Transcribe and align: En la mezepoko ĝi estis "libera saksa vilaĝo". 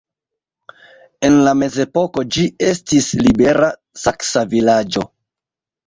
En 1.29 1.37
la 1.49 1.53
mezepoko 1.59 2.25
ĝi 2.37 2.47
estis 2.71 3.13
"libera 3.23 3.71
saksa 4.09 4.49
vilaĝo". 4.59 5.11